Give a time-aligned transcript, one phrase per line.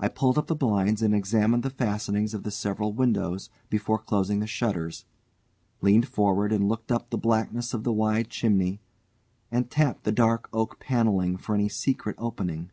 [0.00, 4.40] I pulled up the blinds and examined the fastenings of the several windows before closing
[4.40, 5.04] the shutters,
[5.80, 8.80] leant forward and looked up the blackness of the wide chimney,
[9.52, 12.72] and tapped the dark oak panelling for any secret opening.